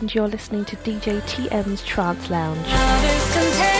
and 0.00 0.14
you're 0.14 0.28
listening 0.28 0.64
to 0.64 0.76
DJ 0.76 1.20
DTM's 1.22 1.82
Trance 1.84 2.28
Lounge. 2.30 3.75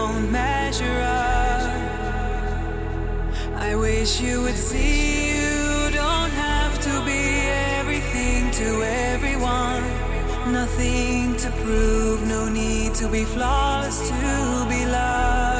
Don't 0.00 0.32
measure 0.32 0.98
up. 1.02 1.70
I 3.68 3.70
wish 3.86 4.10
you 4.26 4.36
would 4.44 4.60
see 4.68 5.28
you 5.32 5.90
don't 6.02 6.34
have 6.48 6.74
to 6.86 6.94
be 7.10 7.22
everything 7.78 8.50
to 8.60 8.68
everyone. 9.12 9.82
Nothing 10.60 11.36
to 11.44 11.48
prove, 11.62 12.20
no 12.26 12.48
need 12.48 12.94
to 13.00 13.06
be 13.08 13.24
flawless 13.24 13.98
to 14.08 14.66
be 14.72 14.80
loved. 14.86 15.59